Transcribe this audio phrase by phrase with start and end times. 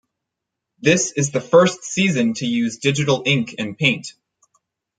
[0.79, 4.13] This is the first season to use digital ink and paint.